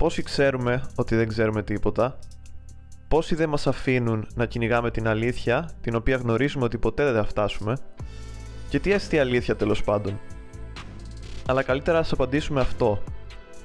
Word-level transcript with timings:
Πόσοι 0.00 0.22
ξέρουμε 0.22 0.82
ότι 0.94 1.16
δεν 1.16 1.28
ξέρουμε 1.28 1.62
τίποτα, 1.62 2.18
πόσοι 3.08 3.34
δεν 3.34 3.48
μας 3.48 3.66
αφήνουν 3.66 4.26
να 4.34 4.46
κυνηγάμε 4.46 4.90
την 4.90 5.08
αλήθεια, 5.08 5.70
την 5.80 5.94
οποία 5.94 6.16
γνωρίζουμε 6.16 6.64
ότι 6.64 6.78
ποτέ 6.78 7.04
δεν 7.04 7.14
θα 7.14 7.24
φτάσουμε, 7.24 7.76
και 8.68 8.78
τι 8.78 8.92
έστει 8.92 9.18
αλήθεια 9.18 9.56
τέλος 9.56 9.82
πάντων; 9.82 10.20
Αλλά 11.46 11.62
καλύτερα 11.62 11.98
ας 11.98 12.12
απαντήσουμε 12.12 12.60
αυτό. 12.60 13.02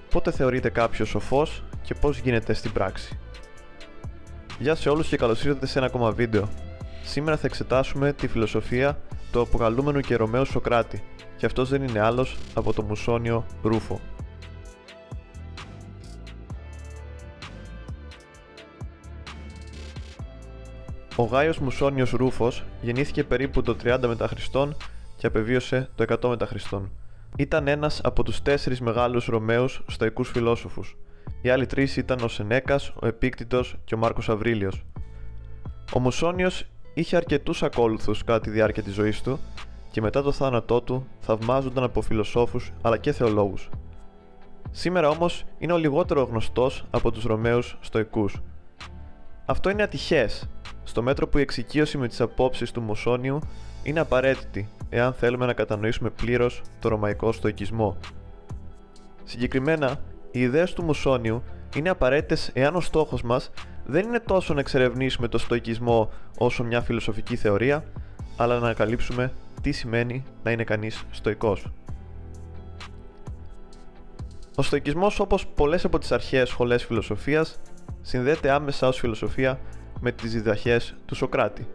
Πότε 0.09 0.31
θεωρείται 0.31 0.69
κάποιος 0.69 1.09
σοφός 1.09 1.63
και 1.81 1.93
πώς 1.93 2.19
γίνεται 2.19 2.53
στην 2.53 2.71
πράξη; 2.71 3.19
Γεια 4.59 4.75
σε 4.75 4.89
όλους 4.89 5.07
και 5.07 5.17
καλώς 5.17 5.43
ήρθατε 5.45 5.65
σε 5.65 5.77
ένα 5.77 5.87
ακόμα 5.87 6.11
βίντεο. 6.11 6.49
Σήμερα 7.03 7.37
θα 7.37 7.47
εξετάσουμε 7.47 8.13
τη 8.13 8.27
φιλοσοφία 8.27 8.97
του 9.31 9.41
αποκαλούμενου 9.41 9.99
και 9.99 10.15
Ρωμαίου 10.15 10.45
Σοκράτη 10.45 11.03
και 11.37 11.45
αυτός 11.45 11.69
δεν 11.69 11.83
είναι 11.83 11.99
άλλος 11.99 12.37
από 12.53 12.73
το 12.73 12.83
Μουσόνιο 12.83 13.45
Ρούφο. 13.61 13.99
Ο 21.17 21.23
Γάιος 21.23 21.59
Μουσόνιος 21.59 22.11
Ρούφος 22.11 22.63
γεννήθηκε 22.81 23.23
περίπου 23.23 23.61
το 23.61 23.75
30 23.83 23.97
μετά 24.07 24.27
Χριστόν 24.27 24.75
και 25.17 25.27
απεβίωσε 25.27 25.89
το 25.95 26.05
100 26.21 26.29
μετά 26.29 26.45
Χριστόν. 26.45 26.91
Ήταν 27.37 27.67
ένας 27.67 28.01
από 28.03 28.23
τους 28.23 28.41
τέσσερις 28.41 28.81
μεγάλους 28.81 29.25
Ρωμαίους 29.25 29.83
στοικούς 29.87 30.29
φιλόσοφους. 30.29 30.97
Οι 31.41 31.49
άλλοι 31.49 31.65
τρεις 31.65 31.97
ήταν 31.97 32.19
ο 32.23 32.27
Σενέκας, 32.27 32.93
ο 33.01 33.07
Επίκτητος 33.07 33.75
και 33.83 33.95
ο 33.95 33.97
Μάρκος 33.97 34.29
Αβρίλιος. 34.29 34.85
Ο 35.93 35.99
Μουσόνιος 35.99 36.65
είχε 36.93 37.15
αρκετούς 37.15 37.63
ακόλουθους 37.63 38.23
κατά 38.23 38.39
τη 38.39 38.49
διάρκεια 38.49 38.83
της 38.83 38.93
ζωής 38.93 39.21
του 39.21 39.39
και 39.91 40.01
μετά 40.01 40.21
το 40.21 40.31
θάνατό 40.31 40.81
του 40.81 41.07
θαυμάζονταν 41.19 41.83
από 41.83 42.01
φιλοσόφους 42.01 42.71
αλλά 42.81 42.97
και 42.97 43.11
θεολόγους. 43.11 43.69
Σήμερα 44.71 45.09
όμως 45.09 45.43
είναι 45.57 45.73
ο 45.73 45.77
λιγότερο 45.77 46.23
γνωστός 46.23 46.85
από 46.91 47.11
τους 47.11 47.23
Ρωμαίους 47.23 47.77
στοικούς. 47.81 48.41
Αυτό 49.45 49.69
είναι 49.69 49.83
ατυχές, 49.83 50.49
στο 50.85 51.01
μέτρο 51.01 51.27
που 51.27 51.37
η 51.37 51.41
εξοικείωση 51.41 51.97
με 51.97 52.07
τις 52.07 52.21
απόψεις 52.21 52.71
του 52.71 52.81
Μουσόνιου 52.81 53.39
είναι 53.83 53.99
απαραίτητη 53.99 54.67
εάν 54.89 55.13
θέλουμε 55.13 55.45
να 55.45 55.53
κατανοήσουμε 55.53 56.09
πλήρως 56.09 56.61
το 56.79 56.89
ρωμαϊκό 56.89 57.31
στοικισμό. 57.31 57.97
Συγκεκριμένα, 59.23 59.99
οι 60.31 60.39
ιδέες 60.39 60.73
του 60.73 60.83
Μουσόνιου 60.83 61.43
είναι 61.75 61.89
απαραίτητες 61.89 62.51
εάν 62.53 62.75
ο 62.75 62.81
στόχος 62.81 63.21
μας 63.21 63.51
δεν 63.85 64.05
είναι 64.05 64.19
τόσο 64.19 64.53
να 64.53 64.59
εξερευνήσουμε 64.59 65.27
το 65.27 65.37
στοικισμό 65.37 66.11
όσο 66.37 66.63
μια 66.63 66.81
φιλοσοφική 66.81 67.35
θεωρία, 67.35 67.83
αλλά 68.37 68.59
να 68.59 68.65
ανακαλύψουμε 68.65 69.31
τι 69.61 69.71
σημαίνει 69.71 70.23
να 70.43 70.51
είναι 70.51 70.63
κανείς 70.63 71.03
στοικός. 71.11 71.67
Ο 74.55 74.61
στοικισμός 74.61 75.19
όπως 75.19 75.47
πολλές 75.47 75.85
από 75.85 75.99
τις 75.99 76.11
αρχαίες 76.11 76.49
σχολές 76.49 76.85
φιλοσοφίας 76.85 77.59
συνδέεται 78.01 78.51
άμεσα 78.51 78.87
ως 78.87 78.99
φιλοσοφία 78.99 79.59
με 79.99 80.11
τις 80.11 80.31
διδαχές 80.31 80.95
του 81.05 81.15
Σοκράτη. 81.15 81.67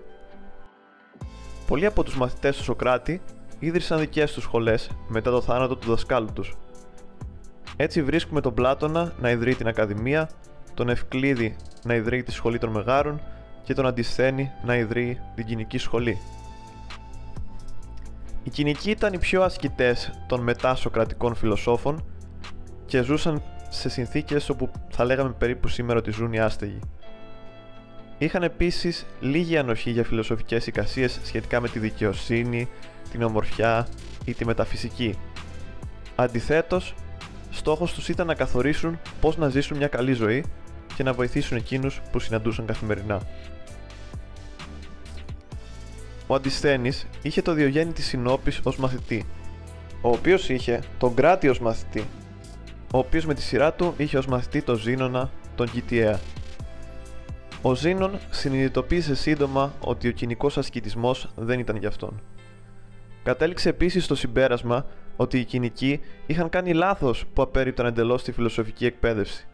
Πολλοί 1.66 1.86
από 1.86 2.02
τους 2.02 2.16
μαθητές 2.16 2.56
του 2.56 2.62
Σοκράτη 2.62 3.20
ίδρυσαν 3.58 3.98
δικές 3.98 4.32
τους 4.32 4.42
σχολές 4.42 4.90
μετά 5.08 5.30
το 5.30 5.40
θάνατο 5.40 5.76
του 5.76 5.88
δασκάλου 5.88 6.32
τους. 6.32 6.56
Έτσι 7.76 8.02
βρίσκουμε 8.02 8.40
τον 8.40 8.54
Πλάτωνα 8.54 9.12
να 9.20 9.30
ιδρύει 9.30 9.54
την 9.54 9.66
Ακαδημία, 9.66 10.28
τον 10.74 10.88
Ευκλήδη 10.88 11.56
να 11.84 11.94
ιδρύει 11.94 12.22
τη 12.22 12.32
Σχολή 12.32 12.58
των 12.58 12.70
Μεγάρων 12.70 13.20
και 13.64 13.74
τον 13.74 13.86
Αντισθένη 13.86 14.52
να 14.64 14.76
ιδρύει 14.76 15.20
την 15.34 15.44
Κοινική 15.44 15.78
Σχολή. 15.78 16.18
Οι 18.42 18.50
κοινικοί 18.50 18.90
ήταν 18.90 19.12
οι 19.12 19.18
πιο 19.18 19.42
ασκητές 19.42 20.10
των 20.26 20.40
μετά 20.40 20.74
Σοκρατικών 20.74 21.34
φιλοσόφων 21.34 22.04
και 22.86 23.02
ζούσαν 23.02 23.42
σε 23.68 23.88
συνθήκες 23.88 24.48
όπου 24.48 24.70
θα 24.90 25.04
λέγαμε 25.04 25.34
περίπου 25.38 25.68
σήμερα 25.68 25.98
ότι 25.98 26.10
ζουν 26.10 26.32
οι 26.32 26.40
άστεγοι. 26.40 26.78
Είχαν 28.22 28.42
επίσης 28.42 29.06
λίγη 29.20 29.56
ανοχή 29.56 29.90
για 29.90 30.04
φιλοσοφικές 30.04 30.66
εικασίες 30.66 31.20
σχετικά 31.24 31.60
με 31.60 31.68
τη 31.68 31.78
δικαιοσύνη, 31.78 32.68
την 33.10 33.22
ομορφιά 33.22 33.88
ή 34.24 34.34
τη 34.34 34.44
μεταφυσική. 34.44 35.14
Αντιθέτως, 36.16 36.94
στόχος 37.50 37.92
τους 37.92 38.08
ήταν 38.08 38.26
να 38.26 38.34
καθορίσουν 38.34 38.98
πώς 39.20 39.36
να 39.36 39.48
ζήσουν 39.48 39.76
μια 39.76 39.86
καλή 39.86 40.12
ζωή 40.12 40.44
και 40.96 41.02
να 41.02 41.12
βοηθήσουν 41.12 41.56
εκείνους 41.56 42.00
που 42.12 42.18
συναντούσαν 42.18 42.66
καθημερινά. 42.66 43.20
Ο 46.26 46.34
Αντισθένης 46.34 47.06
είχε 47.22 47.42
το 47.42 47.52
Διογέννη 47.52 47.92
της 47.92 48.06
Συνόπης 48.06 48.60
ως 48.62 48.76
μαθητή, 48.76 49.26
ο 50.00 50.08
οποίος 50.08 50.48
είχε 50.48 50.80
τον 50.98 51.14
Κράτη 51.14 51.48
ως 51.48 51.60
μαθητή, 51.60 52.04
ο 52.92 52.98
οποίος 52.98 53.26
με 53.26 53.34
τη 53.34 53.42
σειρά 53.42 53.72
του 53.72 53.94
είχε 53.96 54.18
ως 54.18 54.26
μαθητή 54.26 54.62
τον 54.62 54.76
Ζήνωνα, 54.76 55.30
τον 55.54 55.70
Κιτιέα. 55.70 56.20
Ο 57.62 57.74
Ζήνων 57.74 58.18
συνειδητοποίησε 58.30 59.14
σύντομα 59.14 59.72
ότι 59.80 60.08
ο 60.08 60.10
κοινικός 60.10 60.58
ασκητισμός 60.58 61.28
δεν 61.36 61.58
ήταν 61.58 61.76
για 61.76 61.88
αυτόν. 61.88 62.20
Κατέληξε 63.22 63.68
επίσης 63.68 64.04
στο 64.04 64.14
συμπέρασμα 64.14 64.86
ότι 65.16 65.38
οι 65.38 65.44
κοινικοί 65.44 66.00
είχαν 66.26 66.48
κάνει 66.48 66.72
λάθος 66.72 67.24
που 67.32 67.42
απέριπταν 67.42 67.86
εντελώς 67.86 68.22
τη 68.22 68.32
φιλοσοφική 68.32 68.86
εκπαίδευση. 68.86 69.46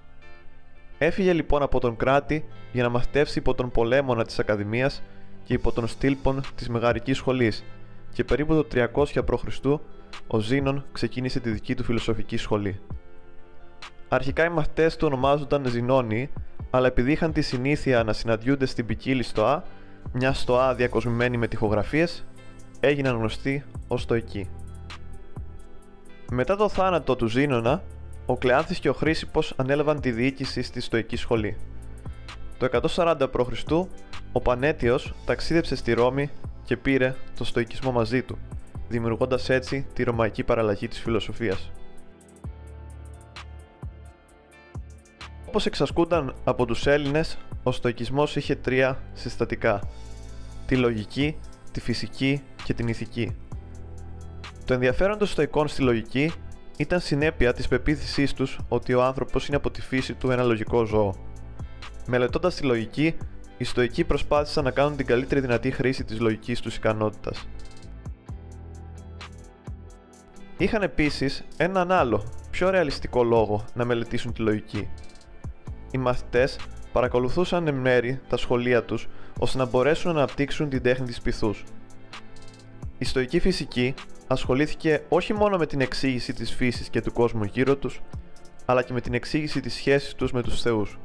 Έφυγε 0.99 1.33
λοιπόν 1.33 1.63
από 1.63 1.81
τον 1.81 1.97
κράτη 1.97 2.45
για 2.73 2.83
να 2.83 2.89
μαθητεύσει 2.89 3.39
υπό 3.39 3.55
τον 3.55 3.71
πολέμονα 3.71 4.25
της 4.25 4.39
Ακαδημίας 4.39 5.03
και 5.45 5.53
υπό 5.53 5.73
τον 5.73 5.87
στήλπον 5.87 6.41
της 6.55 6.69
Μεγαρικής 6.69 7.17
Σχολής 7.17 7.65
και 8.13 8.25
περίπου 8.25 8.55
το 8.55 8.67
300 8.95 9.25
π.Χ. 9.25 9.65
ο 10.27 10.39
Ζήνων 10.39 10.85
ξεκίνησε 10.93 11.41
τη 11.41 11.51
δική 11.51 11.75
του 11.75 11.85
φιλοσοφική 11.85 12.37
σχολή. 12.37 12.81
Αρχικά 14.09 14.45
οι 14.45 14.49
μαθητές 14.49 14.97
του 14.97 15.07
ονομάζονταν 15.07 15.67
Ζηνόνιοι 15.67 16.31
αλλά 16.77 16.87
επειδή 16.87 17.13
είχαν 17.13 17.33
τη 17.33 17.43
συνήθεια 17.43 18.05
να 18.05 18.13
συναντιούνται 18.13 18.67
στην 18.67 18.87
ποικίλη 18.87 19.23
στοά, 19.23 19.65
μια 20.13 20.33
στοά 20.33 20.75
διακοσμημένη 20.75 21.37
με 21.37 21.49
τοιχογραφίες, 21.49 22.25
έγιναν 22.81 23.17
γνωστοί 23.17 23.65
ως 23.89 24.03
στοικοί. 24.03 24.49
Μετά 26.31 26.57
το 26.57 26.69
θάνατο 26.69 27.17
του 27.17 27.27
Ζήνονα, 27.27 27.83
ο 28.27 28.37
Κλεάνθης 28.37 28.79
και 28.79 28.89
ο 28.89 28.93
Χρήσιπος 28.93 29.53
ανέλαβαν 29.57 30.01
τη 30.01 30.11
διοίκηση 30.11 30.63
στη 30.63 30.81
στοική 30.81 31.17
σχολή. 31.17 31.57
Το 32.59 32.69
140 32.95 33.17
π.Χ. 33.33 33.73
ο 34.33 34.41
Πανέτιος 34.41 35.15
ταξίδεψε 35.25 35.77
στη 35.77 35.93
Ρώμη 35.93 36.31
και 36.65 36.77
πήρε 36.77 37.15
το 37.39 37.45
στοικισμό 37.45 37.93
μαζί 37.93 38.23
του, 38.23 38.39
δημιουργώντας 38.89 39.49
έτσι 39.49 39.87
τη 39.93 40.03
ρωμαϊκή 40.03 40.45
παραλλαγή 40.45 40.89
της 40.89 41.01
φιλοσοφίας. 41.01 41.71
Όπως 45.57 45.69
εξασκούνταν 45.69 46.35
από 46.45 46.67
τους 46.67 46.87
Έλληνες, 46.87 47.39
ο 47.63 47.73
στοικισμός 47.73 48.37
είχε 48.37 48.55
τρία 48.55 48.99
συστατικά. 49.13 49.81
Τη 50.67 50.77
λογική, 50.77 51.37
τη 51.73 51.81
φυσική 51.81 52.43
και 52.65 52.75
την 52.75 52.89
ηθική. 52.89 53.37
Το 54.65 54.75
ενδιαφέρον 54.75 55.19
των 55.19 55.27
στοικών 55.27 55.69
στη 55.69 55.83
λογική 55.83 56.33
ήταν 56.77 57.01
συνέπεια 57.01 57.53
της 57.53 57.69
πεποίθησής 57.69 58.33
τους 58.33 58.59
ότι 58.69 58.95
ο 58.95 59.03
άνθρωπος 59.03 59.47
είναι 59.47 59.57
από 59.57 59.71
τη 59.71 59.81
φύση 59.81 60.15
του 60.15 60.31
ένα 60.31 60.43
λογικό 60.43 60.85
ζώο. 60.85 61.15
Μελετώντας 62.07 62.55
τη 62.55 62.65
λογική, 62.65 63.15
οι 63.57 63.65
στοικοί 63.65 64.05
προσπάθησαν 64.05 64.65
να 64.65 64.71
κάνουν 64.71 64.97
την 64.97 65.07
καλύτερη 65.07 65.41
δυνατή 65.41 65.71
χρήση 65.71 66.05
της 66.05 66.21
λογικής 66.21 66.61
τους 66.61 66.77
ικανότητας. 66.77 67.49
Είχαν 70.57 70.83
επίσης 70.83 71.45
έναν 71.57 71.93
άλλο, 71.93 72.25
πιο 72.51 72.71
ρεαλιστικό 72.71 73.25
λόγο 73.25 73.65
να 73.75 73.85
μελετήσουν 73.85 74.33
τη 74.33 74.43
λογική– 74.43 74.89
οι 75.97 75.99
μαθητές 75.99 76.59
παρακολουθούσαν 76.93 77.67
εν 77.67 77.75
μέρη 77.75 78.21
τα 78.29 78.37
σχολεία 78.37 78.85
τους 78.85 79.09
ώστε 79.39 79.59
να 79.59 79.65
μπορέσουν 79.65 80.13
να 80.13 80.19
αναπτύξουν 80.19 80.69
την 80.69 80.83
τέχνη 80.83 81.07
της 81.07 81.21
πυθούς. 81.21 81.65
Η 82.99 83.05
στοική 83.05 83.39
φυσική 83.39 83.95
ασχολήθηκε 84.27 85.03
όχι 85.09 85.33
μόνο 85.33 85.57
με 85.57 85.67
την 85.67 85.81
εξήγηση 85.81 86.33
της 86.33 86.55
φύσης 86.55 86.89
και 86.89 87.01
του 87.01 87.13
κόσμου 87.13 87.45
γύρω 87.45 87.77
τους, 87.77 88.01
αλλά 88.65 88.83
και 88.83 88.93
με 88.93 89.01
την 89.01 89.15
εξήγηση 89.15 89.61
της 89.61 89.75
σχέσης 89.75 90.15
τους 90.15 90.33
με 90.33 90.43
τους 90.43 90.63
θεούς. 90.63 90.99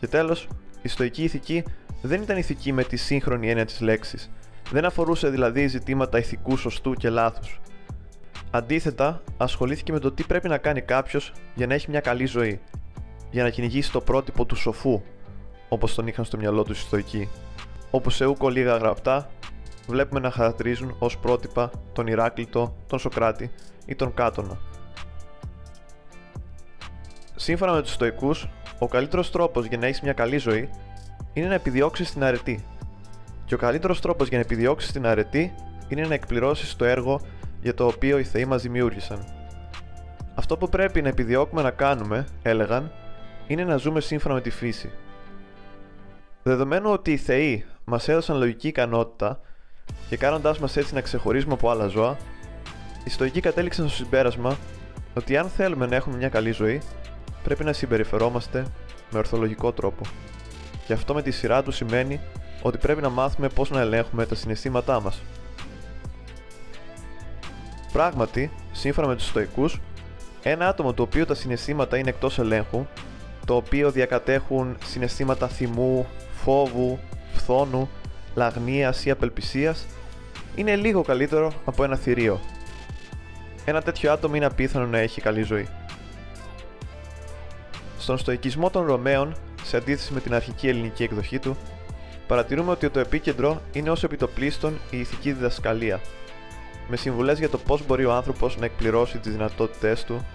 Και 0.00 0.06
τέλος, 0.06 0.48
η 0.82 0.88
στοική 0.88 1.22
ηθική 1.22 1.64
δεν 2.02 2.22
ήταν 2.22 2.36
ηθική 2.36 2.72
με 2.72 2.84
τη 2.84 2.96
σύγχρονη 2.96 3.48
έννοια 3.48 3.64
της 3.64 3.80
λέξης, 3.80 4.30
δεν 4.70 4.84
αφορούσε 4.84 5.28
δηλαδή 5.28 5.66
ζητήματα 5.66 6.18
ηθικού 6.18 6.56
σωστού 6.56 6.92
και 6.92 7.08
λάθους. 7.08 7.60
Αντίθετα, 8.50 9.22
ασχολήθηκε 9.36 9.92
με 9.92 9.98
το 9.98 10.12
τι 10.12 10.22
πρέπει 10.22 10.48
να 10.48 10.58
κάνει 10.58 10.80
κάποιος 10.80 11.32
για 11.54 11.66
να 11.66 11.74
έχει 11.74 11.90
μια 11.90 12.00
καλή 12.00 12.26
ζωή 12.26 12.60
για 13.32 13.42
να 13.42 13.50
κυνηγήσει 13.50 13.92
το 13.92 14.00
πρότυπο 14.00 14.44
του 14.44 14.56
σοφού, 14.56 15.02
όπως 15.68 15.94
τον 15.94 16.06
είχαν 16.06 16.24
στο 16.24 16.36
μυαλό 16.36 16.62
τους 16.62 16.80
οι 16.80 16.84
Στοικοί. 16.84 17.28
Όπως 17.90 18.14
σε 18.14 18.26
ούκο 18.26 18.48
λίγα 18.48 18.76
γραπτά, 18.76 19.30
βλέπουμε 19.86 20.20
να 20.20 20.30
χαρακτηρίζουν 20.30 20.96
ως 20.98 21.18
πρότυπα 21.18 21.70
τον 21.92 22.06
Ηράκλειτο, 22.06 22.76
τον 22.86 22.98
Σοκράτη 22.98 23.50
ή 23.86 23.94
τον 23.94 24.14
Κάτωνα. 24.14 24.58
Σύμφωνα 27.36 27.72
με 27.72 27.82
τους 27.82 27.92
Στοικού, 27.92 28.34
ο 28.78 28.88
καλύτερος 28.88 29.30
τρόπος 29.30 29.66
για 29.66 29.78
να 29.78 29.86
έχεις 29.86 30.00
μια 30.00 30.12
καλή 30.12 30.38
ζωή 30.38 30.70
είναι 31.32 31.46
να 31.46 31.54
επιδιώξεις 31.54 32.12
την 32.12 32.24
αρετή. 32.24 32.64
Και 33.44 33.54
ο 33.54 33.58
καλύτερος 33.58 34.00
τρόπος 34.00 34.28
για 34.28 34.38
να 34.38 34.44
επιδιώξεις 34.44 34.92
την 34.92 35.06
αρετή 35.06 35.54
είναι 35.88 36.06
να 36.06 36.14
εκπληρώσεις 36.14 36.76
το 36.76 36.84
έργο 36.84 37.20
για 37.62 37.74
το 37.74 37.86
οποίο 37.86 38.18
οι 38.18 38.24
θεοί 38.24 38.44
μας 38.44 38.62
δημιούργησαν. 38.62 39.24
Αυτό 40.34 40.56
που 40.56 40.68
πρέπει 40.68 41.02
να 41.02 41.08
επιδιώκουμε 41.08 41.62
να 41.62 41.70
κάνουμε, 41.70 42.26
έλεγαν, 42.42 42.92
είναι 43.46 43.64
να 43.64 43.76
ζούμε 43.76 44.00
σύμφωνα 44.00 44.34
με 44.34 44.40
τη 44.40 44.50
φύση. 44.50 44.90
Δεδομένου 46.42 46.90
ότι 46.90 47.12
οι 47.12 47.16
θεοί 47.16 47.64
μας 47.84 48.08
έδωσαν 48.08 48.36
λογική 48.36 48.68
ικανότητα 48.68 49.40
και 50.08 50.16
κάνοντάς 50.16 50.58
μας 50.58 50.76
έτσι 50.76 50.94
να 50.94 51.00
ξεχωρίζουμε 51.00 51.52
από 51.52 51.70
άλλα 51.70 51.86
ζώα, 51.86 52.16
οι 53.04 53.10
στοικοί 53.10 53.40
κατέληξαν 53.40 53.88
στο 53.88 53.96
συμπέρασμα 53.96 54.56
ότι 55.14 55.36
αν 55.36 55.48
θέλουμε 55.48 55.86
να 55.86 55.96
έχουμε 55.96 56.16
μια 56.16 56.28
καλή 56.28 56.50
ζωή, 56.50 56.80
πρέπει 57.42 57.64
να 57.64 57.72
συμπεριφερόμαστε 57.72 58.66
με 59.10 59.18
ορθολογικό 59.18 59.72
τρόπο. 59.72 60.02
Και 60.86 60.92
αυτό 60.92 61.14
με 61.14 61.22
τη 61.22 61.30
σειρά 61.30 61.62
του 61.62 61.70
σημαίνει 61.70 62.20
ότι 62.62 62.78
πρέπει 62.78 63.02
να 63.02 63.08
μάθουμε 63.08 63.48
πώς 63.48 63.70
να 63.70 63.80
ελέγχουμε 63.80 64.26
τα 64.26 64.34
συναισθήματά 64.34 65.00
μας. 65.00 65.22
Πράγματι, 67.92 68.50
σύμφωνα 68.72 69.06
με 69.06 69.14
τους 69.16 69.26
στοικούς, 69.26 69.80
ένα 70.42 70.68
άτομο 70.68 70.92
το 70.92 71.02
οποίο 71.02 71.26
τα 71.26 71.34
συναισθήματα 71.34 71.96
είναι 71.96 72.08
εκτός 72.08 72.38
ελέγχου, 72.38 72.86
το 73.46 73.54
οποίο 73.54 73.90
διακατέχουν 73.90 74.76
συναισθήματα 74.84 75.48
θυμού, 75.48 76.06
φόβου, 76.32 76.98
φθόνου, 77.32 77.88
λαγνίας 78.34 79.04
ή 79.04 79.10
απελπισίας, 79.10 79.86
είναι 80.54 80.76
λίγο 80.76 81.02
καλύτερο 81.02 81.52
από 81.64 81.84
ένα 81.84 81.96
θηρίο. 81.96 82.40
Ένα 83.64 83.82
τέτοιο 83.82 84.12
άτομο 84.12 84.34
είναι 84.34 84.44
απίθανο 84.44 84.86
να 84.86 84.98
έχει 84.98 85.20
καλή 85.20 85.42
ζωή. 85.42 85.68
Στον 87.98 88.18
στοικισμό 88.18 88.70
των 88.70 88.86
Ρωμαίων, 88.86 89.34
σε 89.62 89.76
αντίθεση 89.76 90.12
με 90.12 90.20
την 90.20 90.34
αρχική 90.34 90.68
ελληνική 90.68 91.02
εκδοχή 91.02 91.38
του, 91.38 91.56
παρατηρούμε 92.26 92.70
ότι 92.70 92.90
το 92.90 93.00
επίκεντρο 93.00 93.60
είναι 93.72 93.90
ως 93.90 94.04
επιτοπλίστων 94.04 94.78
η 94.90 94.98
ηθική 94.98 95.32
διδασκαλία, 95.32 96.00
με 96.88 96.96
συμβουλές 96.96 97.38
για 97.38 97.48
το 97.48 97.58
πώς 97.58 97.86
μπορεί 97.86 98.04
ο 98.04 98.12
άνθρωπος 98.12 98.56
να 98.58 98.64
εκπληρώσει 98.64 99.18
τις 99.18 99.32
δυνατότητές 99.32 100.04
του, 100.04 100.26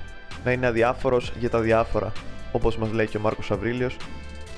να 0.43 0.51
είναι 0.51 0.67
αδιάφορος 0.67 1.33
για 1.39 1.49
τα 1.49 1.59
διάφορα, 1.59 2.11
όπως 2.51 2.77
μας 2.77 2.91
λέει 2.91 3.07
και 3.07 3.17
ο 3.17 3.19
Μάρκος 3.19 3.51
Αβρίλιος, 3.51 3.97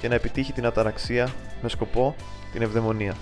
και 0.01 0.07
να 0.07 0.15
επιτύχει 0.15 0.53
την 0.53 0.65
αταραξία 0.65 1.29
με 1.61 1.69
σκοπό 1.69 2.15
την 2.51 2.61
ευδαιμονία. 2.61 3.15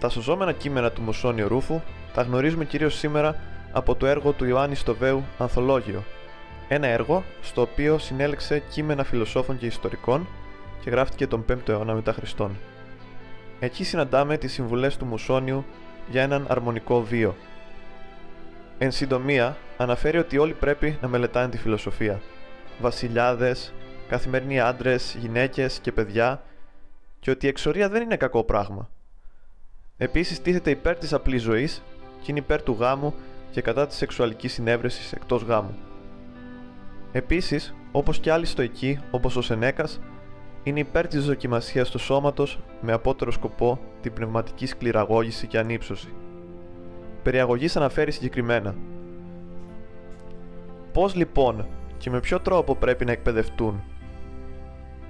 Τα 0.00 0.08
σωζόμενα 0.08 0.52
κείμενα 0.52 0.90
του 0.90 1.02
Μουσόνιου 1.02 1.48
Ρούφου 1.48 1.80
τα 2.14 2.22
γνωρίζουμε 2.22 2.64
κυρίως 2.64 2.94
σήμερα 2.98 3.40
από 3.72 3.94
το 3.94 4.06
έργο 4.06 4.32
του 4.32 4.44
Ιωάννη 4.44 4.74
Στοβέου 4.74 5.24
«Ανθολόγιο», 5.38 6.04
ένα 6.68 6.86
έργο 6.86 7.24
στο 7.42 7.60
οποίο 7.60 7.98
συνέλεξε 7.98 8.58
κείμενα 8.58 9.04
φιλοσόφων 9.04 9.58
και 9.58 9.66
ιστορικών 9.66 10.26
και 10.80 10.90
γράφτηκε 10.90 11.26
τον 11.26 11.44
5ο 11.48 11.68
αιώνα 11.68 11.94
μετά 11.94 12.12
Χριστόν. 12.12 12.56
Εκεί 13.60 13.84
συναντάμε 13.84 14.36
τις 14.36 14.52
συμβουλές 14.52 14.96
του 14.96 15.04
Μουσόνιου 15.04 15.64
για 16.10 16.22
έναν 16.22 16.46
αρμονικό 16.48 17.02
βίο. 17.02 17.34
Εν 18.78 18.90
συντομία, 18.90 19.56
αναφέρει 19.76 20.18
ότι 20.18 20.38
όλοι 20.38 20.52
πρέπει 20.52 20.98
να 21.00 21.08
μελετάνε 21.08 21.48
τη 21.48 21.58
φιλοσοφία. 21.58 22.20
Βασιλιάδες, 22.80 23.72
καθημερινοί 24.08 24.60
άντρες, 24.60 25.16
γυναίκες 25.20 25.78
και 25.78 25.92
παιδιά 25.92 26.42
και 27.20 27.30
ότι 27.30 27.46
η 27.46 27.48
εξορία 27.48 27.88
δεν 27.88 28.02
είναι 28.02 28.16
κακό 28.16 28.44
πράγμα. 28.44 28.90
Επίσης 29.96 30.42
τίθεται 30.42 30.70
υπέρ 30.70 30.96
της 30.96 31.12
απλής 31.12 31.42
ζωής 31.42 31.82
και 32.20 32.30
είναι 32.30 32.38
υπέρ 32.38 32.62
του 32.62 32.76
γάμου 32.80 33.14
και 33.50 33.60
κατά 33.60 33.86
της 33.86 33.96
σεξουαλικής 33.96 34.52
συνέβρεσης 34.52 35.12
εκτός 35.12 35.42
γάμου. 35.42 35.74
Επίσης, 37.12 37.74
όπως 37.92 38.18
και 38.18 38.32
άλλοι 38.32 38.46
στοικοί, 38.46 38.98
όπως 39.10 39.36
ο 39.36 39.42
Σενέκας, 39.42 40.00
είναι 40.62 40.80
υπέρ 40.80 41.06
της 41.06 41.24
δοκιμασίας 41.26 41.90
του 41.90 41.98
σώματος 41.98 42.58
με 42.80 42.92
απότερο 42.92 43.30
σκοπό 43.30 43.78
την 44.00 44.12
πνευματική 44.12 44.66
σκληραγώγηση 44.66 45.46
και 45.46 45.58
ανύψωση. 45.58 46.08
Περιαγωγής 47.22 47.76
αναφέρει 47.76 48.10
συγκεκριμένα. 48.10 48.74
Πώς 50.96 51.14
λοιπόν 51.14 51.66
και 51.98 52.10
με 52.10 52.20
ποιο 52.20 52.40
τρόπο 52.40 52.76
πρέπει 52.76 53.04
να 53.04 53.12
εκπαιδευτούν. 53.12 53.82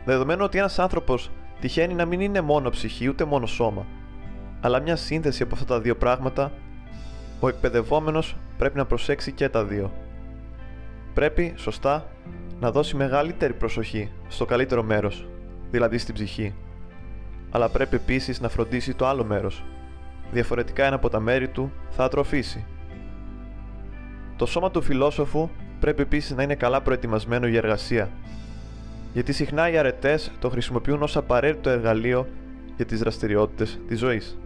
Δεδομένου 0.04 0.44
ότι 0.44 0.58
ένας 0.58 0.78
άνθρωπος 0.78 1.30
τυχαίνει 1.60 1.94
να 1.94 2.04
μην 2.04 2.20
είναι 2.20 2.40
μόνο 2.40 2.70
ψυχή 2.70 3.08
ούτε 3.08 3.24
μόνο 3.24 3.46
σώμα, 3.46 3.86
αλλά 4.60 4.80
μια 4.80 4.96
σύνθεση 4.96 5.42
από 5.42 5.54
αυτά 5.54 5.66
τα 5.66 5.80
δύο 5.80 5.96
πράγματα, 5.96 6.52
ο 7.40 7.48
εκπαιδευόμενος 7.48 8.36
πρέπει 8.58 8.76
να 8.76 8.84
προσέξει 8.84 9.32
και 9.32 9.48
τα 9.48 9.64
δύο. 9.64 9.92
Πρέπει, 11.14 11.52
σωστά, 11.56 12.08
να 12.60 12.70
δώσει 12.70 12.96
μεγαλύτερη 12.96 13.52
προσοχή 13.52 14.10
στο 14.28 14.44
καλύτερο 14.44 14.82
μέρος, 14.82 15.26
δηλαδή 15.70 15.98
στην 15.98 16.14
ψυχή. 16.14 16.54
Αλλά 17.50 17.68
πρέπει 17.68 17.96
επίσης 17.96 18.40
να 18.40 18.48
φροντίσει 18.48 18.94
το 18.94 19.06
άλλο 19.06 19.24
μέρος. 19.24 19.64
Διαφορετικά 20.32 20.84
ένα 20.84 20.96
από 20.96 21.08
τα 21.08 21.20
μέρη 21.20 21.48
του 21.48 21.72
θα 21.90 22.04
ατροφήσει. 22.04 22.64
Το 24.36 24.46
σώμα 24.46 24.70
του 24.70 24.82
φιλόσοφου 24.82 25.50
πρέπει 25.80 26.02
επίσης 26.02 26.30
να 26.30 26.42
είναι 26.42 26.54
καλά 26.54 26.80
προετοιμασμένο 26.80 27.46
για 27.46 27.58
εργασία. 27.58 28.10
Γιατί 29.12 29.32
συχνά 29.32 29.70
οι 29.70 29.78
αρετές 29.78 30.32
το 30.38 30.50
χρησιμοποιούν 30.50 31.02
ως 31.02 31.16
απαραίτητο 31.16 31.70
εργαλείο 31.70 32.28
για 32.76 32.84
τις 32.84 32.98
δραστηριότητες 32.98 33.78
της 33.88 33.98
ζωής. 33.98 34.38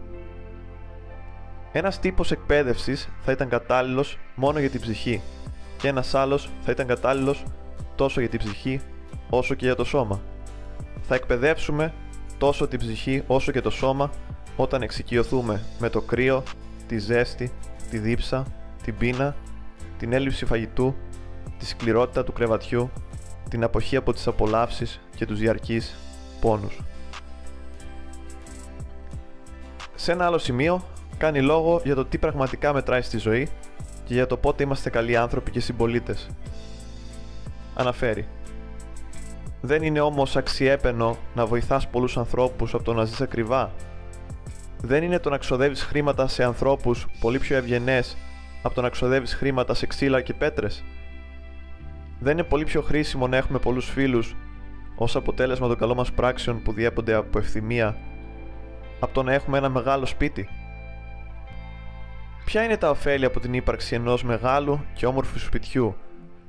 Ένας 1.71 1.99
τύπος 1.99 2.31
εκπαίδευσης 2.31 3.09
θα 3.19 3.31
ήταν 3.31 3.49
κατάλληλος 3.49 4.19
μόνο 4.35 4.59
για 4.59 4.69
την 4.69 4.81
ψυχή 4.81 5.21
και 5.77 5.87
ένας 5.87 6.15
άλλος 6.15 6.49
θα 6.61 6.71
ήταν 6.71 6.87
κατάλληλος 6.87 7.43
τόσο 7.95 8.19
για 8.19 8.29
την 8.29 8.39
ψυχή 8.39 8.81
όσο 9.29 9.53
και 9.53 9.65
για 9.65 9.75
το 9.75 9.83
σώμα. 9.83 10.21
Θα 11.01 11.15
εκπαιδεύσουμε 11.15 11.93
τόσο 12.37 12.67
την 12.67 12.79
ψυχή 12.79 13.23
όσο 13.27 13.51
και 13.51 13.61
το 13.61 13.69
σώμα 13.69 14.11
όταν 14.55 14.81
εξοικειωθούμε 14.81 15.61
με 15.79 15.89
το 15.89 16.01
κρύο, 16.01 16.43
τη 16.87 16.97
ζέστη, 16.97 17.51
τη 17.89 17.97
δίψα, 17.97 18.45
την 18.83 18.97
πείνα, 18.97 19.35
την 19.97 20.13
έλλειψη 20.13 20.45
φαγητού, 20.45 20.95
τη 21.61 21.67
σκληρότητα 21.67 22.23
του 22.23 22.33
κρεβατιού, 22.33 22.91
την 23.49 23.63
αποχή 23.63 23.95
από 23.95 24.13
τις 24.13 24.27
απολαύσεις 24.27 25.01
και 25.15 25.25
τους 25.25 25.39
διαρκείς 25.39 25.95
πόνους. 26.39 26.81
Σε 29.95 30.11
ένα 30.11 30.25
άλλο 30.25 30.37
σημείο 30.37 30.83
κάνει 31.17 31.41
λόγο 31.41 31.81
για 31.83 31.95
το 31.95 32.05
τι 32.05 32.17
πραγματικά 32.17 32.73
μετράει 32.73 33.01
στη 33.01 33.17
ζωή 33.17 33.47
και 34.05 34.13
για 34.13 34.27
το 34.27 34.37
πότε 34.37 34.63
είμαστε 34.63 34.89
καλοί 34.89 35.17
άνθρωποι 35.17 35.51
και 35.51 35.59
συμπολίτες. 35.59 36.29
Αναφέρει. 37.75 38.27
Δεν 39.61 39.83
είναι 39.83 39.99
όμως 39.99 40.35
αξιέπαινο 40.35 41.17
να 41.35 41.45
βοηθάς 41.45 41.87
πολλούς 41.87 42.17
ανθρώπους 42.17 42.73
από 42.73 42.83
το 42.83 42.93
να 42.93 43.05
ζεις 43.05 43.21
ακριβά. 43.21 43.71
Δεν 44.81 45.03
είναι 45.03 45.19
το 45.19 45.29
να 45.29 45.37
ξοδεύεις 45.37 45.83
χρήματα 45.83 46.27
σε 46.27 46.43
ανθρώπους 46.43 47.07
πολύ 47.19 47.39
πιο 47.39 47.57
ευγενές 47.57 48.17
από 48.61 48.75
το 48.75 48.81
να 48.81 48.89
ξοδεύεις 48.89 49.33
χρήματα 49.33 49.73
σε 49.73 49.85
ξύλα 49.85 50.21
και 50.21 50.33
πέτρες. 50.33 50.83
Δεν 52.23 52.33
είναι 52.33 52.43
πολύ 52.43 52.63
πιο 52.63 52.81
χρήσιμο 52.81 53.27
να 53.27 53.37
έχουμε 53.37 53.59
πολλούς 53.59 53.89
φίλους 53.89 54.35
ως 54.95 55.15
αποτέλεσμα 55.15 55.67
των 55.67 55.77
καλών 55.77 55.97
μας 55.97 56.11
πράξεων 56.11 56.61
που 56.61 56.73
διέπονται 56.73 57.13
από 57.13 57.37
ευθυμία 57.37 57.97
από 58.99 59.13
το 59.13 59.23
να 59.23 59.33
έχουμε 59.33 59.57
ένα 59.57 59.69
μεγάλο 59.69 60.05
σπίτι. 60.05 60.49
Ποια 62.45 62.63
είναι 62.63 62.77
τα 62.77 62.89
ωφέλη 62.89 63.25
από 63.25 63.39
την 63.39 63.53
ύπαρξη 63.53 63.95
ενός 63.95 64.23
μεγάλου 64.23 64.85
και 64.93 65.05
όμορφου 65.05 65.39
σπιτιού, 65.39 65.95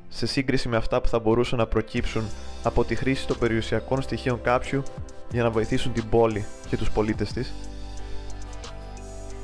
σε 0.08 0.26
σύγκριση 0.26 0.68
με 0.68 0.76
αυτά 0.76 1.00
που 1.00 1.08
θα 1.08 1.18
μπορούσαν 1.18 1.58
να 1.58 1.66
προκύψουν 1.66 2.22
από 2.62 2.84
τη 2.84 2.94
χρήση 2.94 3.26
των 3.26 3.38
περιουσιακών 3.38 4.02
στοιχείων 4.02 4.40
κάποιου 4.42 4.82
για 5.30 5.42
να 5.42 5.50
βοηθήσουν 5.50 5.92
την 5.92 6.08
πόλη 6.08 6.44
και 6.68 6.76
τους 6.76 6.90
πολίτες 6.90 7.32
της; 7.32 7.52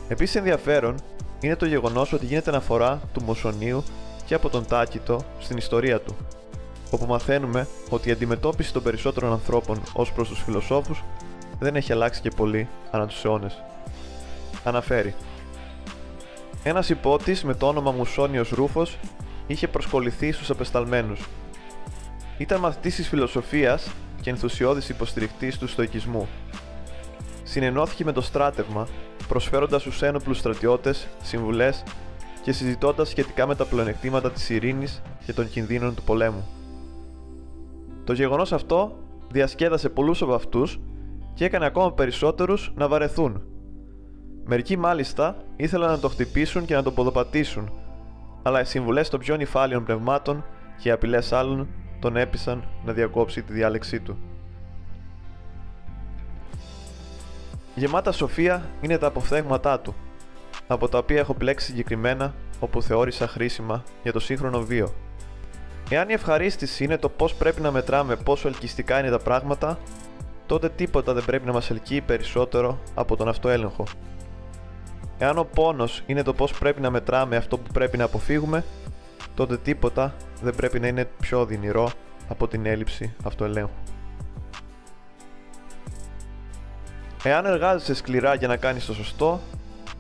Επίσης 0.09 0.35
ενδιαφέρον 0.35 0.95
είναι 1.41 1.57
το 1.57 1.67
γεγονός 1.67 2.13
ότι 2.13 2.27
γίνεται 2.27 2.51
αναφορά 2.51 3.01
του 3.13 3.23
Μοσονίου 3.23 3.85
και 4.29 4.35
από 4.35 4.49
τον 4.49 4.67
Τάκητο 4.67 5.21
στην 5.41 5.57
ιστορία 5.57 6.01
του, 6.01 6.17
όπου 6.91 7.07
μαθαίνουμε 7.07 7.67
ότι 7.91 8.09
η 8.09 8.13
αντιμετώπιση 8.13 8.73
των 8.73 8.83
περισσότερων 8.83 9.33
ανθρώπων 9.33 9.81
ως 9.93 10.13
προς 10.13 10.29
τους 10.29 10.43
φιλοσόφους 10.43 11.05
δεν 11.59 11.77
έχει 11.77 11.93
αλλάξει 11.93 12.21
και 12.21 12.31
πολύ 12.37 12.69
ανά 12.91 13.07
τους 13.07 13.25
αιώνες. 13.25 13.63
Αναφέρει 14.65 15.15
ένας 16.63 16.89
υπότης 16.89 17.45
με 17.45 17.55
το 17.55 17.69
όνομα 17.69 17.91
Μουσόνιο 17.91 18.45
Ρούφος 18.51 18.99
είχε 19.47 19.69
προσκοληθεί 19.69 20.33
στους 20.33 20.51
απεσταλμένους. 20.51 21.29
Ήταν 22.39 22.61
μαθητής 22.61 22.95
της 22.95 23.09
φιλοσοφίας 23.09 23.91
και 24.21 24.31
ενθουσιώδης 24.31 24.89
υποστηρικτή 24.89 25.59
του 25.59 25.69
στοικισμού. 25.69 26.29
Συνενώθηκε 27.43 28.05
με 28.05 28.13
το 28.13 28.21
στράτευμα, 28.21 28.89
προσφέροντας 29.29 29.83
στου 29.83 30.05
ένοπλους 30.05 30.39
στρατιώτες 30.39 31.07
συμβουλές 31.23 31.83
και 32.49 32.55
συζητώντας 32.55 33.09
σχετικά 33.09 33.47
με 33.47 33.55
τα 33.55 33.65
πλεονεκτήματα 33.65 34.31
της 34.31 34.51
ειρήνης 34.51 35.03
και 35.27 35.33
των 35.33 35.49
κινδύνων 35.49 35.95
του 35.95 36.03
πολέμου. 36.03 36.45
Το 38.05 38.13
γεγονός 38.13 38.53
αυτό 38.53 38.97
διασκέδασε 39.31 39.89
πολλούς 39.89 40.23
από 40.23 40.35
αυτούς 40.35 40.81
και 41.35 41.45
έκανε 41.45 41.67
ακόμα 41.67 41.93
περισσότερους 41.93 42.73
να 42.75 42.89
βαρεθούν 42.89 43.43
Μερικοί 44.45 44.77
μάλιστα 44.77 45.37
ήθελαν 45.57 45.91
να 45.91 45.99
το 45.99 46.09
χτυπήσουν 46.09 46.65
και 46.65 46.75
να 46.75 46.83
το 46.83 46.91
ποδοπατήσουν, 46.91 47.73
αλλά 48.43 48.61
οι 48.61 48.65
συμβουλές 48.65 49.09
των 49.09 49.21
πιο 49.21 49.37
νυφάλιων 49.37 49.85
πνευμάτων 49.85 50.45
και 50.79 50.89
οι 50.89 50.93
απειλές 50.93 51.33
άλλων 51.33 51.69
τον 52.01 52.17
έπεισαν 52.17 52.65
να 52.85 52.93
διακόψει 52.93 53.43
τη 53.43 53.53
διάλεξή 53.53 54.01
του. 54.01 54.19
Γεμάτα 57.75 58.13
σοφία 58.13 58.71
είναι 58.81 58.99
τα 58.99 59.07
αποφθέγματά 59.07 59.81
του, 59.81 59.95
από 60.69 60.89
τα 60.89 60.99
οποία 60.99 61.19
έχω 61.19 61.35
πλέξει 61.35 61.67
συγκεκριμένα 61.67 62.35
όπου 62.61 62.83
θεώρησα 62.83 63.29
χρήσιμα 63.29 63.83
για 64.03 64.13
το 64.13 64.21
σύγχρονο 64.21 64.61
βίο. 64.61 64.95
Εάν 65.91 66.09
η 66.09 66.13
ευχαρίστηση 66.13 66.85
είναι 66.85 66.99
το 66.99 67.09
πώς 67.09 67.35
πρέπει 67.35 67.61
να 67.61 67.71
μετράμε 67.71 68.17
πόσο 68.17 68.49
ελκυστικά 68.49 68.99
είναι 68.99 69.11
τα 69.11 69.19
πράγματα, 69.19 69.79
τότε 70.47 70.69
τίποτα 70.69 71.13
δεν 71.13 71.25
πρέπει 71.25 71.47
να 71.47 71.53
μας 71.53 71.71
ελκύει 71.71 72.01
περισσότερο 72.01 72.79
από 72.95 73.17
τον 73.17 73.29
αυτοέλεγχο. 73.29 73.85
Εάν 75.19 75.39
ο 75.39 75.45
πόνος 75.45 76.03
είναι 76.07 76.23
το 76.23 76.35
πώς 76.35 76.53
πρέπει 76.53 76.81
να 76.81 76.91
μετράμε 76.91 77.37
αυτό 77.37 77.59
που 77.59 77.73
πρέπει 77.73 77.97
να 77.97 78.05
αποφύγουμε, 78.05 78.65
τότε 79.35 79.57
τίποτα 79.57 80.15
δεν 80.43 80.55
πρέπει 80.55 80.81
να 80.81 80.87
είναι 80.87 81.09
πιο 81.21 81.41
οδυνηρό 81.41 81.91
από 82.29 82.49
την 82.49 82.67
έλλειψη 82.67 83.15
αυτοελέγχου. 83.25 83.71
Εάν 87.23 87.47
εργάζεσαι 87.47 87.95
σκληρά 87.95 88.35
για 88.35 88.49
να 88.49 88.57
κάνεις 88.57 88.87
το 88.87 88.95
σωστό, 88.95 89.41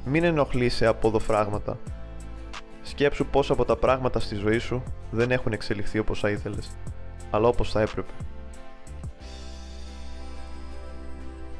μην 0.08 0.24
ενοχλείσαι 0.24 0.86
από 0.86 1.08
οδοφράγματα. 1.08 1.78
Σκέψου 2.82 3.26
πόσα 3.26 3.52
από 3.52 3.64
τα 3.64 3.76
πράγματα 3.76 4.20
στη 4.20 4.34
ζωή 4.34 4.58
σου 4.58 4.82
δεν 5.10 5.30
έχουν 5.30 5.52
εξελιχθεί 5.52 5.98
όπως 5.98 6.20
θα 6.20 6.30
ήθελες, 6.30 6.70
αλλά 7.30 7.48
όπως 7.48 7.70
θα 7.70 7.80
έπρεπε. 7.80 8.12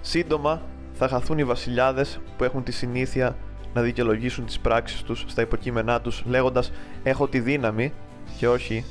Σύντομα 0.00 0.62
θα 0.93 1.09
χαθούν 1.09 1.38
οι 1.38 1.45
βασιλιάδες 1.45 2.21
που 2.37 2.45
έχουν 2.45 2.62
τη 2.62 2.73
συνήθεια 2.73 3.37
να 3.75 3.83
δικαιολογήσουν 3.83 4.47
τις 4.47 4.59
πράξεις 4.59 5.02
τους 5.02 5.25
στα 5.28 5.43
υποκείμενά 5.43 6.00
τους 6.00 6.23
λέγοντας 6.26 6.73
«έχω 7.02 7.28
τη 7.28 7.40
δύναμη» 7.40 7.93
και 8.38 8.49
όχι 8.49 8.85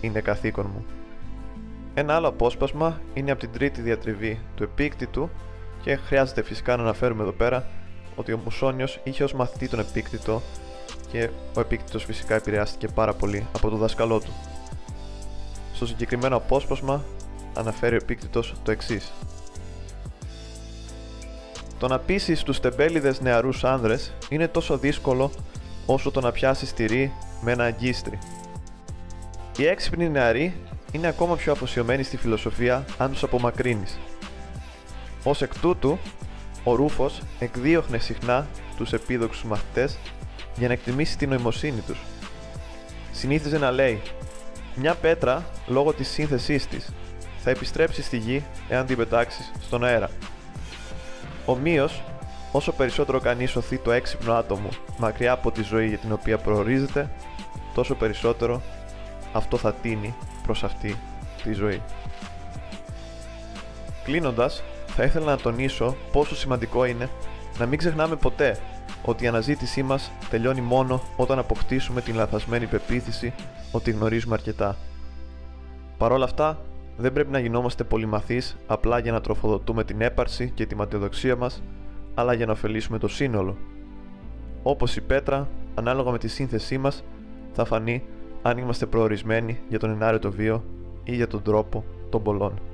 «είναι 0.00 0.20
καθήκον 0.20 0.70
μου». 0.74 0.84
Ένα 1.94 2.14
άλλο 2.14 2.28
απόσπασμα 2.28 3.00
είναι 3.14 3.30
από 3.30 3.40
την 3.40 3.52
τρίτη 3.52 3.80
διατριβή 3.80 4.40
του 4.54 4.62
Επίκτητου 4.62 5.30
και 5.82 5.96
χρειάζεται 5.96 6.42
φυσικά 6.42 6.76
να 6.76 6.82
αναφέρουμε 6.82 7.22
εδώ 7.22 7.32
πέρα 7.32 7.66
ότι 8.20 8.32
ο 8.32 8.40
Μουσόνιος 8.44 9.00
είχε 9.02 9.24
ως 9.24 9.32
μαθητή 9.32 9.68
τον 9.68 9.78
Επίκτητο 9.78 10.42
και 11.10 11.30
ο 11.54 11.60
Επίκτητος 11.60 12.04
φυσικά 12.04 12.34
επηρεάστηκε 12.34 12.88
πάρα 12.88 13.14
πολύ 13.14 13.46
από 13.52 13.70
τον 13.70 13.78
δάσκαλό 13.78 14.20
του. 14.20 14.32
Στο 15.74 15.86
συγκεκριμένο 15.86 16.36
απόσπασμα 16.36 17.04
αναφέρει 17.54 17.94
ο 17.94 17.98
Επίκτητος 18.02 18.54
το 18.62 18.70
εξής 18.70 19.12
το 21.80 21.88
να 21.88 21.98
πείσεις 21.98 22.42
τους 22.42 22.60
τεμπέληδες 22.60 23.20
νεαρούς 23.20 23.64
άνδρες 23.64 24.12
είναι 24.28 24.48
τόσο 24.48 24.78
δύσκολο 24.78 25.30
όσο 25.86 26.10
το 26.10 26.20
να 26.20 26.32
πιάσεις 26.32 26.72
τυρί 26.72 27.12
με 27.40 27.52
ένα 27.52 27.64
αγκίστρι. 27.64 28.18
Οι 29.56 29.66
έξυπνοι 29.66 30.08
νεαροί 30.08 30.54
είναι 30.92 31.06
ακόμα 31.06 31.36
πιο 31.36 31.52
αφοσιωμένοι 31.52 32.02
στη 32.02 32.16
φιλοσοφία 32.16 32.84
αν 32.98 33.10
τους 33.10 33.22
απομακρύνεις. 33.22 33.98
Ω 35.24 35.30
εκ 35.40 35.58
τούτου, 35.60 35.98
ο 36.64 36.74
Ρούφος 36.74 37.20
εκδίωχνε 37.38 37.98
συχνά 37.98 38.46
τους 38.76 38.92
επίδοξους 38.92 39.44
μαθητές 39.44 39.98
για 40.56 40.66
να 40.66 40.72
εκτιμήσει 40.72 41.18
την 41.18 41.28
νοημοσύνη 41.28 41.80
τους. 41.80 41.98
Συνήθιζε 43.12 43.58
να 43.58 43.70
λέει: 43.70 44.02
Μια 44.74 44.94
πέτρα, 44.94 45.44
λόγω 45.66 45.92
της 45.92 46.08
σύνθεσής 46.08 46.66
της, 46.66 46.92
θα 47.38 47.50
επιστρέψει 47.50 48.02
στη 48.02 48.16
γη 48.16 48.44
εάν 48.68 48.86
την 48.86 48.96
πετάξεις 48.96 49.52
στον 49.60 49.84
αέρα. 49.84 50.10
Ομοίω, 51.46 51.88
όσο 52.52 52.72
περισσότερο 52.72 53.20
κανείς 53.20 53.50
σωθεί 53.50 53.78
το 53.78 53.92
έξυπνο 53.92 54.32
άτομο 54.32 54.68
μακριά 54.98 55.32
από 55.32 55.50
τη 55.50 55.62
ζωή 55.62 55.88
για 55.88 55.98
την 55.98 56.12
οποία 56.12 56.38
προορίζεται, 56.38 57.10
τόσο 57.74 57.94
περισσότερο 57.94 58.62
αυτό 59.32 59.56
θα 59.56 59.72
τίνει 59.72 60.14
προς 60.42 60.64
αυτή 60.64 60.96
τη 61.42 61.52
ζωή. 61.52 61.82
Κλείνοντας, 64.04 64.62
θα 65.00 65.06
ήθελα 65.08 65.26
να 65.26 65.36
τονίσω 65.36 65.96
πόσο 66.12 66.36
σημαντικό 66.36 66.84
είναι 66.84 67.08
να 67.58 67.66
μην 67.66 67.78
ξεχνάμε 67.78 68.16
ποτέ 68.16 68.58
ότι 69.04 69.24
η 69.24 69.26
αναζήτησή 69.26 69.82
μας 69.82 70.10
τελειώνει 70.30 70.60
μόνο 70.60 71.02
όταν 71.16 71.38
αποκτήσουμε 71.38 72.00
την 72.00 72.14
λαθασμένη 72.14 72.66
πεποίθηση 72.66 73.32
ότι 73.72 73.90
γνωρίζουμε 73.90 74.34
αρκετά. 74.34 74.76
Παρ' 75.98 76.12
όλα 76.12 76.24
αυτά, 76.24 76.58
δεν 76.96 77.12
πρέπει 77.12 77.30
να 77.30 77.38
γινόμαστε 77.38 77.84
πολυμαθείς 77.84 78.56
απλά 78.66 78.98
για 78.98 79.12
να 79.12 79.20
τροφοδοτούμε 79.20 79.84
την 79.84 80.00
έπαρση 80.00 80.50
και 80.54 80.66
τη 80.66 80.74
ματιοδοξία 80.74 81.36
μας, 81.36 81.62
αλλά 82.14 82.32
για 82.32 82.46
να 82.46 82.52
ωφελήσουμε 82.52 82.98
το 82.98 83.08
σύνολο. 83.08 83.56
Όπως 84.62 84.96
η 84.96 85.00
πέτρα, 85.00 85.48
ανάλογα 85.74 86.10
με 86.10 86.18
τη 86.18 86.28
σύνθεσή 86.28 86.78
μας, 86.78 87.04
θα 87.52 87.64
φανεί 87.64 88.02
αν 88.42 88.58
είμαστε 88.58 88.86
προορισμένοι 88.86 89.60
για 89.68 89.78
τον 89.78 89.90
ενάρετο 89.90 90.30
βίο 90.30 90.64
ή 91.04 91.14
για 91.14 91.26
τον 91.26 91.42
τρόπο 91.42 91.84
των 92.10 92.22
πολλών. 92.22 92.69